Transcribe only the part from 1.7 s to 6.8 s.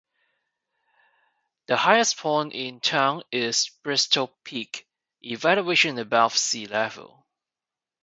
highest point in town is Bristol Peak, elevation above sea